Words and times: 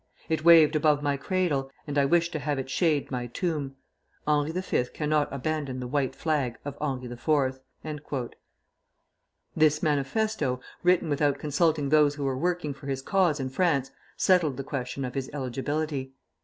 It 0.29 0.43
waved 0.43 0.75
above 0.75 1.03
my 1.03 1.15
cradle, 1.15 1.69
and 1.85 1.95
I 1.95 2.05
wish 2.05 2.29
to 2.31 2.39
have 2.39 2.57
it 2.57 2.71
shade 2.71 3.11
my 3.11 3.27
tomb. 3.27 3.75
Henri 4.25 4.49
V. 4.51 4.85
cannot 4.85 5.31
abandon 5.31 5.79
the 5.79 5.85
'White 5.85 6.15
Flag' 6.15 6.57
of 6.65 6.75
Henri 6.81 7.05
IV." 7.11 7.59
This 9.55 9.83
manifesto, 9.83 10.59
written 10.81 11.07
without 11.07 11.37
consulting 11.37 11.89
those 11.89 12.15
who 12.15 12.23
were 12.23 12.35
working 12.35 12.73
for 12.73 12.87
his 12.87 13.03
cause 13.03 13.39
in 13.39 13.49
France, 13.51 13.91
settled 14.17 14.57
the 14.57 14.63
question 14.63 15.05
of 15.05 15.13
his 15.13 15.29
eligibility. 15.33 16.13